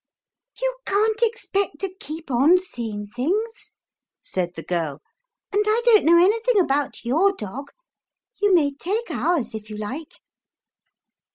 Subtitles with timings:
[0.59, 3.71] "You can't expect to keep on seeing things,"
[4.23, 4.99] said the girl,
[5.53, 7.67] "and I don't know anything about your dog;
[8.41, 10.15] you may take ours if you like."